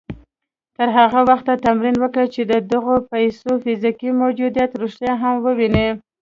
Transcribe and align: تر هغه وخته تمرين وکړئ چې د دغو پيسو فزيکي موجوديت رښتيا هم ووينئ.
تر 0.77 0.87
هغه 0.97 1.19
وخته 1.29 1.53
تمرين 1.65 1.95
وکړئ 1.99 2.27
چې 2.35 2.41
د 2.51 2.53
دغو 2.71 2.95
پيسو 3.11 3.49
فزيکي 3.63 4.09
موجوديت 4.21 4.71
رښتيا 4.81 5.13
هم 5.23 5.35
ووينئ. 5.45 5.89